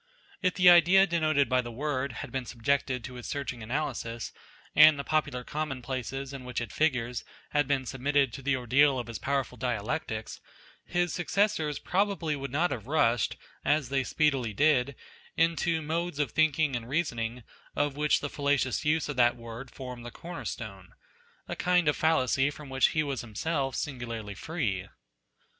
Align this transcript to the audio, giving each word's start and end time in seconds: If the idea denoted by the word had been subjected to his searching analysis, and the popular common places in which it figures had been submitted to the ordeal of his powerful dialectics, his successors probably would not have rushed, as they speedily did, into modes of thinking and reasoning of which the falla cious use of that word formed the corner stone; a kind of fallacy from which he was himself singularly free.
If 0.41 0.55
the 0.55 0.67
idea 0.67 1.05
denoted 1.05 1.47
by 1.47 1.61
the 1.61 1.71
word 1.71 2.11
had 2.23 2.31
been 2.31 2.47
subjected 2.47 3.03
to 3.03 3.13
his 3.13 3.27
searching 3.27 3.61
analysis, 3.61 4.31
and 4.75 4.97
the 4.97 5.03
popular 5.03 5.43
common 5.43 5.83
places 5.83 6.33
in 6.33 6.43
which 6.43 6.59
it 6.59 6.71
figures 6.71 7.23
had 7.51 7.67
been 7.67 7.85
submitted 7.85 8.33
to 8.33 8.41
the 8.41 8.55
ordeal 8.55 8.97
of 8.97 9.05
his 9.05 9.19
powerful 9.19 9.59
dialectics, 9.59 10.41
his 10.83 11.13
successors 11.13 11.77
probably 11.77 12.35
would 12.35 12.49
not 12.49 12.71
have 12.71 12.87
rushed, 12.87 13.35
as 13.63 13.89
they 13.89 14.03
speedily 14.03 14.53
did, 14.53 14.95
into 15.37 15.83
modes 15.83 16.17
of 16.17 16.31
thinking 16.31 16.75
and 16.75 16.89
reasoning 16.89 17.43
of 17.75 17.95
which 17.95 18.21
the 18.21 18.27
falla 18.29 18.57
cious 18.57 18.83
use 18.83 19.07
of 19.07 19.17
that 19.17 19.37
word 19.37 19.69
formed 19.69 20.03
the 20.03 20.09
corner 20.09 20.45
stone; 20.45 20.93
a 21.47 21.55
kind 21.55 21.87
of 21.87 21.95
fallacy 21.95 22.49
from 22.49 22.69
which 22.71 22.87
he 22.87 23.03
was 23.03 23.21
himself 23.21 23.75
singularly 23.75 24.33
free. 24.33 24.87